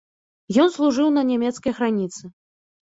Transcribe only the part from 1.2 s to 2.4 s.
нямецкай граніцы.